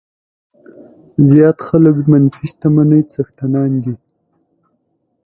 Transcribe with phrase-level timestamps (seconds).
[1.29, 3.93] زیات خلک منفي شتمنۍ څښتنان دي.